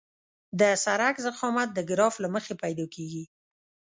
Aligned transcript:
د 0.59 0.61
سرک 0.83 1.15
ضخامت 1.27 1.69
د 1.73 1.79
ګراف 1.89 2.15
له 2.23 2.27
مخې 2.35 2.53
پیدا 2.63 2.85
کیږي 2.95 3.23